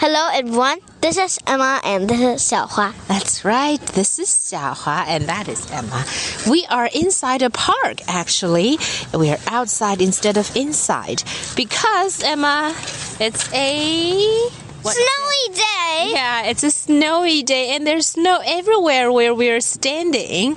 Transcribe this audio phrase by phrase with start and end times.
[0.00, 0.78] Hello, everyone.
[1.00, 2.92] This is Emma, and this is 晓华.
[3.08, 3.80] That's right.
[3.80, 6.06] This is Xiaohua, and that is Emma.
[6.48, 8.78] We are inside a park, actually.
[9.12, 11.24] We are outside instead of inside
[11.56, 12.76] because Emma,
[13.18, 14.48] it's a
[14.82, 14.94] what?
[14.94, 16.12] Snowy day.
[16.14, 20.54] Yeah, it's a snowy day, and there's snow everywhere where we're standing.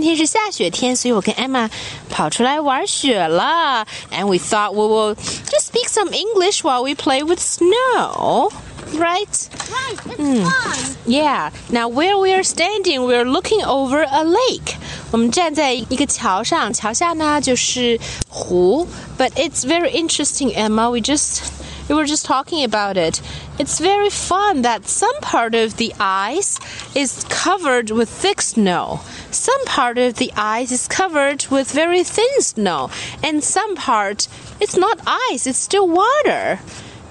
[0.00, 1.68] 天是下雪天，所以我跟 Emma
[2.08, 3.86] 跑出来玩雪了。
[4.10, 8.50] And we thought we will just speak some English while we play with snow.
[8.94, 9.26] Right?
[9.26, 10.96] Right, it's fun.
[11.06, 11.50] Yeah.
[11.70, 14.76] Now where we are standing, we're looking over a lake.
[15.10, 17.98] 我们站在一个桥上，桥下呢就是
[18.28, 18.86] 湖。
[19.18, 20.88] But it's very interesting, Emma.
[20.88, 21.40] We just
[21.88, 23.20] we were just talking about it.
[23.60, 26.58] It's very fun that some part of the ice
[26.94, 29.00] is covered with thick snow.
[29.30, 32.90] Some part of the ice is covered with very thin snow.
[33.22, 34.28] And some part,
[34.60, 36.58] it's not ice, it's still water.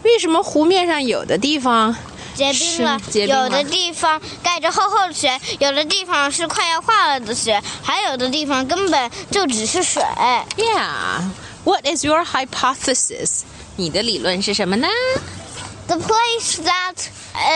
[0.03, 1.95] 为什么湖面上有的地方
[2.35, 10.03] 结冰了，是结冰吗有的地方盖着厚厚的雪，有的地方是快要化了的雪，还有的地方根本就只是水。
[10.57, 11.23] Yeah.
[11.63, 13.41] What is your hypothesis?
[13.77, 14.87] 你的理论是什么呢？
[15.90, 17.10] The place that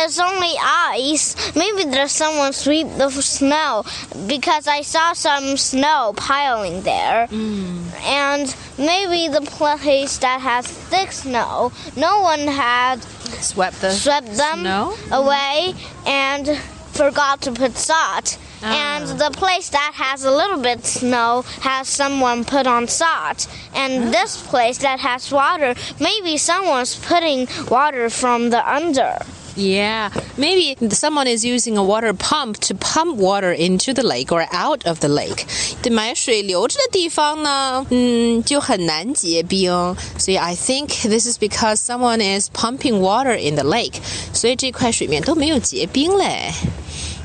[0.05, 3.85] is only ice, maybe there's someone sweep the snow
[4.27, 7.29] because I saw some snow piling there.
[7.31, 14.63] And maybe the place that has thick snow, no one had Swept the swept them
[14.63, 14.97] snow?
[15.13, 15.75] away
[16.05, 16.59] and
[16.91, 18.37] forgot to put salt.
[18.64, 23.48] And the place that has a little bit snow has someone put on salt.
[23.74, 29.18] And this place that has water, maybe someone's putting water from the under.
[29.56, 34.46] Yeah, maybe someone is using a water pump to pump water into the lake or
[34.54, 35.46] out of the lake.
[35.82, 39.70] 对，买水流着的地方呢，嗯，就很难结冰。
[40.18, 43.96] 所以 I think this is because someone is pumping water in the lake.
[44.34, 46.54] 所以这块水面都没有结冰嘞。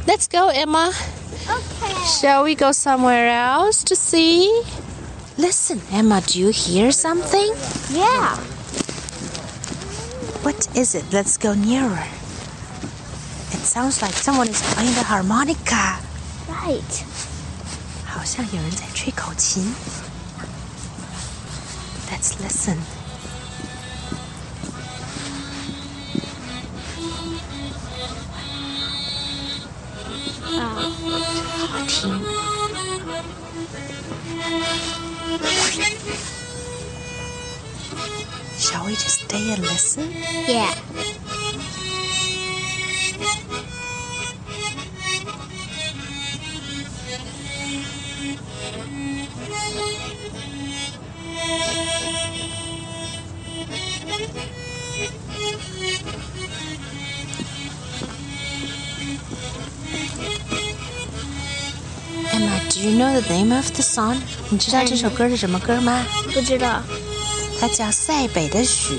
[0.06, 0.92] Let's go, Emma.
[1.88, 2.04] Okay.
[2.04, 4.62] Shall we go somewhere else to see?
[5.36, 7.52] Listen, Emma, do you hear something?
[7.90, 8.36] Yeah.
[10.42, 11.04] What is it?
[11.12, 12.06] Let's go nearer.
[13.50, 15.98] It sounds like someone is playing the harmonica.
[16.48, 17.04] Right.
[18.04, 19.74] 好像有人在吹口琴。
[22.10, 22.97] Let's listen.
[38.57, 40.11] Shall we just stay and listen?
[40.47, 40.73] Yeah.
[62.78, 64.16] do you know the name of the song?
[64.50, 66.04] 你知道这首歌是什么歌吗？
[66.32, 66.82] 不知道。
[67.60, 68.94] 它叫《塞北的雪》。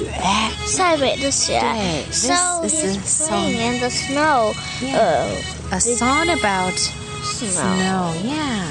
[0.67, 1.59] 塞北的雪。
[1.59, 3.27] 对 So this is a he's song.
[3.29, 4.53] playing in the snow.
[4.81, 5.27] Yeah.
[5.71, 6.73] Uh, A song about
[7.23, 7.49] snow.
[7.49, 8.13] snow.
[8.23, 8.65] Yeah.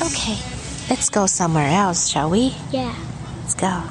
[0.00, 0.36] Okay,
[0.90, 2.54] let's go somewhere else, shall we?
[2.70, 2.94] Yeah.
[3.42, 3.82] Let's go.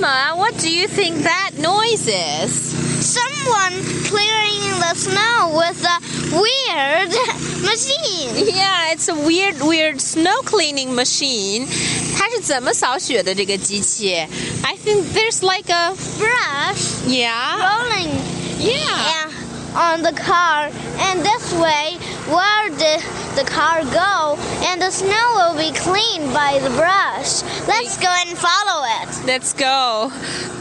[0.00, 2.72] Emma, what do you think that noise is?
[3.04, 3.74] Someone
[4.08, 6.00] clearing the snow with a
[6.32, 7.12] weird
[7.62, 8.56] machine.
[8.56, 11.68] Yeah, it's a weird, weird snow cleaning machine.
[12.16, 14.26] 它是怎么扫雪的这个机器？
[14.64, 18.10] I think there's like a Brush yeah, rolling
[18.58, 18.80] yeah.
[19.06, 19.30] yeah,
[19.74, 23.02] on the car, and this way, where did
[23.35, 24.37] the car go?
[24.67, 27.43] And the snow will be cleaned by the brush.
[27.67, 29.25] Let's go and follow it.
[29.25, 30.11] Let's go.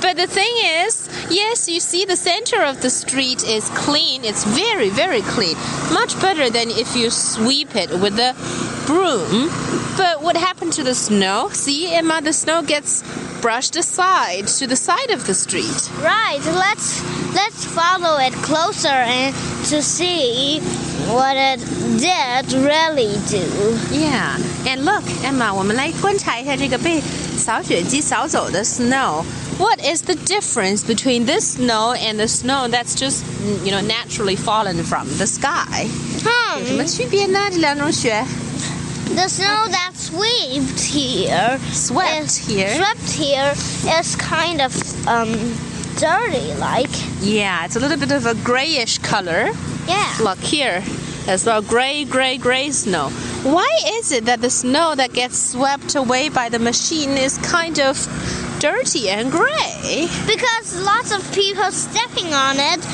[0.00, 0.54] But the thing
[0.84, 4.24] is, yes, you see the center of the street is clean.
[4.24, 5.56] It's very, very clean.
[5.92, 8.34] Much better than if you sweep it with a
[8.86, 9.50] broom.
[9.96, 11.48] But what happened to the snow?
[11.52, 13.02] See, Emma, the snow gets
[13.40, 15.90] brushed aside to the side of the street.
[16.00, 16.40] Right.
[16.44, 17.02] Let's
[17.34, 19.34] let's follow it closer and
[19.66, 20.60] to see
[21.08, 21.60] what it
[21.99, 23.43] did really do.
[23.91, 27.01] Yeah, and look, Emma，我们来观察一下这个被
[27.37, 29.23] 扫雪机扫走的 snow.
[29.57, 33.23] What is the difference between this snow and the snow that's just,
[33.63, 35.87] you know, naturally fallen from the sky?
[36.59, 36.87] 有什么 Hmm.
[36.87, 37.39] 区别呢？
[37.51, 38.25] 这两种雪
[39.15, 42.75] The snow that swept here swept is here.
[42.75, 43.53] swept here
[44.01, 44.73] is kind of
[45.07, 45.29] um
[45.97, 46.89] dirty like.
[47.21, 49.51] Yeah, it's a little bit of a grayish color.
[49.87, 50.11] Yeah.
[50.19, 50.81] Look here,
[51.28, 53.10] as well, gray, gray, gray snow.
[53.42, 57.78] Why is it that the snow that gets swept away by the machine is kind
[57.80, 57.96] of
[58.60, 60.08] dirty and gray?
[60.26, 62.84] Because lots of people stepping on it,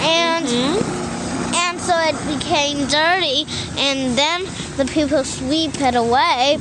[0.00, 1.54] and mm-hmm.
[1.54, 3.44] and so it became dirty,
[3.78, 4.44] and then
[4.76, 6.58] the people sweep it away.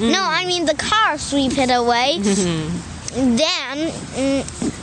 [0.00, 0.14] No, mm-hmm.
[0.14, 2.18] I mean the car sweep it away.
[2.18, 3.36] Mm-hmm.
[3.36, 4.74] then mm,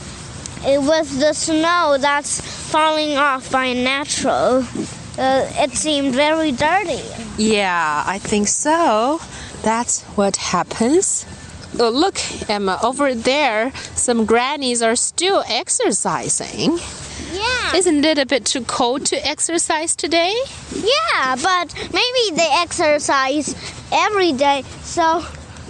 [0.65, 2.39] it was the snow that's
[2.71, 4.65] falling off by natural.
[5.17, 7.01] Uh, it seemed very dirty.
[7.37, 9.19] Yeah, I think so.
[9.61, 11.25] That's what happens.
[11.79, 12.17] Oh, look,
[12.49, 16.79] Emma, over there, some grannies are still exercising.
[17.33, 17.75] Yeah.
[17.75, 20.35] Isn't it a bit too cold to exercise today?
[20.75, 23.55] Yeah, but maybe they exercise
[23.91, 25.23] every day, so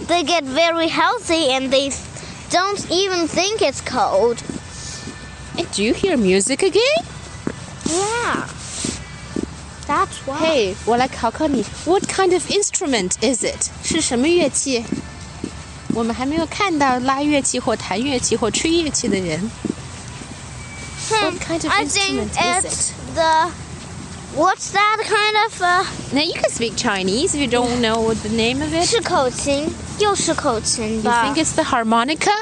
[0.06, 1.90] they get very healthy and they
[2.50, 4.40] don't even think it's cold.
[5.56, 7.02] Hey, do you hear music again?
[7.86, 8.48] Yeah.
[9.87, 10.37] That's why.
[10.39, 13.69] Hey, 我来考考你，What kind of instrument is it？
[13.83, 14.83] 是什么乐器？
[15.93, 19.49] 我们还没有看到拉乐器或弹乐器或吹乐器的人。
[21.09, 23.15] What kind of I think instrument is it's it?
[23.15, 23.49] the.
[24.35, 25.61] What's that kind of?
[25.61, 28.85] Uh, Now you can speak Chinese if you don't know what the name of it.
[28.85, 32.33] 是口琴，又是口琴 You 吧 think it's the harmonica?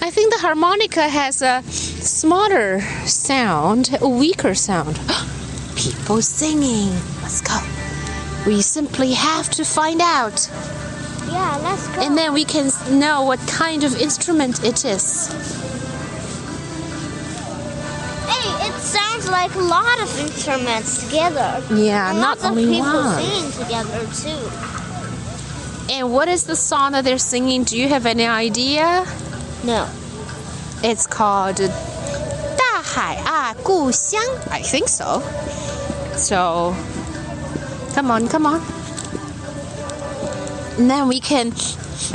[0.00, 1.62] I think the harmonica has a
[2.02, 4.96] smaller sound, a weaker sound.
[5.75, 6.91] People singing.
[7.21, 7.59] Let's go.
[8.45, 10.49] We simply have to find out.
[11.27, 12.01] Yeah, let's go.
[12.01, 15.27] And then we can know what kind of instrument it is.
[18.27, 21.61] hey, it sounds like a lot of instruments together.
[21.73, 23.21] Yeah, and not lots of people one.
[23.21, 25.93] singing together too.
[25.93, 27.63] And what is the song that they're singing?
[27.63, 29.05] Do you have any idea?
[29.63, 29.89] No.
[30.83, 31.94] It's called 大
[32.94, 34.20] 海啊故乡.
[34.50, 35.22] I think so.
[36.16, 36.74] So,
[37.94, 38.60] come on, come on.
[40.78, 41.52] And then we can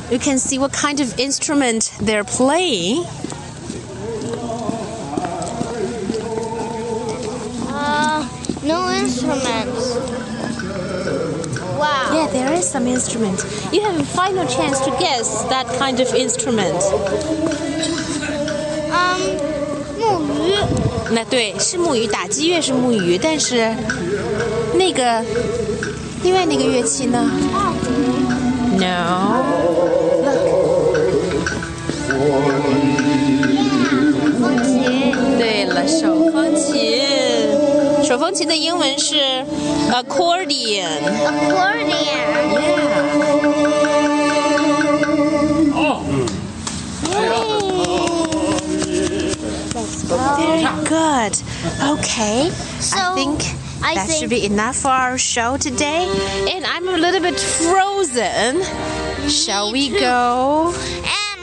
[0.09, 3.05] we can see what kind of instrument they're playing.
[7.69, 8.27] Uh,
[8.63, 9.95] no instruments.
[11.77, 12.11] Wow.
[12.13, 13.43] Yeah, there is some instrument.
[13.71, 16.81] You have a final chance to guess that kind of instrument.
[18.91, 19.58] Um,
[20.18, 20.54] 木鱼。
[21.12, 23.74] 那对，是木鱼，打击乐是木鱼，但是
[24.74, 25.24] 那个
[26.22, 27.30] 另外那个乐器呢
[28.78, 29.42] ？No.
[30.24, 30.38] Look.
[34.38, 35.12] 风琴。
[35.38, 37.00] 对了，手风琴。
[38.04, 39.44] 手风琴的英文是
[39.92, 40.86] accordion。
[41.26, 41.90] Accordion.
[43.40, 43.89] Yeah.
[51.98, 52.46] Okay.
[52.46, 53.40] I think
[53.82, 56.06] I that think- should be enough for our show today.
[56.54, 58.62] And I'm a little bit frozen.
[59.28, 59.98] Shall we too.
[60.00, 60.72] go?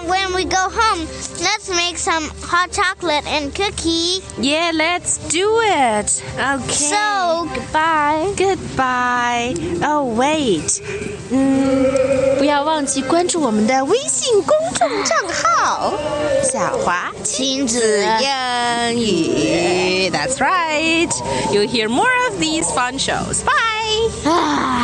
[0.07, 1.05] when we go home,
[1.41, 4.21] let's make some hot chocolate and cookie.
[4.39, 6.23] Yeah, let's do it.
[6.37, 6.71] Okay.
[6.71, 8.33] So, goodbye.
[8.37, 9.53] Goodbye.
[9.83, 10.81] Oh, wait.
[11.29, 15.93] Mm, 嗯，不要忘记关注我们的微信公众账号
[16.51, 20.09] “晓华亲子英语”。
[20.11, 21.09] That's right.
[21.51, 23.43] You'll hear more of these fun shows.
[23.43, 24.76] Bye.